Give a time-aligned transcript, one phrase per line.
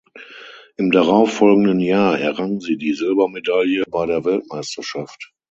[0.77, 5.31] Im darauffolgenden Jahr errang sie die Silbermedaille bei der Weltmeisterschaft.